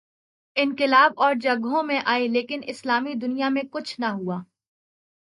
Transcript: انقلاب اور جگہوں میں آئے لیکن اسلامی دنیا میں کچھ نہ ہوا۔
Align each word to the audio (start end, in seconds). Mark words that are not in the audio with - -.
انقلاب 0.55 1.11
اور 1.15 1.33
جگہوں 1.41 1.83
میں 1.83 1.99
آئے 2.05 2.27
لیکن 2.27 2.61
اسلامی 2.63 3.13
دنیا 3.13 3.49
میں 3.49 3.61
کچھ 3.71 3.99
نہ 3.99 4.05
ہوا۔ 4.05 4.41